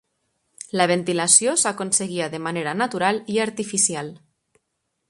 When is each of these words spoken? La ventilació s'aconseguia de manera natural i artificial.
La 0.79 0.87
ventilació 0.91 1.53
s'aconseguia 1.65 2.31
de 2.37 2.41
manera 2.47 2.75
natural 2.81 3.23
i 3.37 3.39
artificial. 3.49 4.13